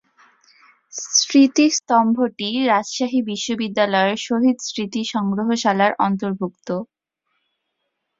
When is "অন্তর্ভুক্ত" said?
5.99-6.69